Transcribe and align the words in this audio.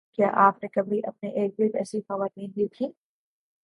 کیا 0.13 0.29
آپ 0.37 0.63
نے 0.63 0.67
کبھی 0.69 0.99
اپنی 1.07 1.29
اررگرد 1.31 1.75
ایسی 1.75 2.01
خواتین 2.01 2.51
دیکھیں 2.55 2.87